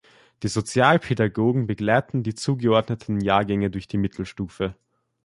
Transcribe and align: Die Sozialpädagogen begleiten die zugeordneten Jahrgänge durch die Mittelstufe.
Die 0.41 0.47
Sozialpädagogen 0.47 1.67
begleiten 1.67 2.23
die 2.23 2.33
zugeordneten 2.33 3.21
Jahrgänge 3.21 3.69
durch 3.69 3.87
die 3.87 3.99
Mittelstufe. 3.99 4.73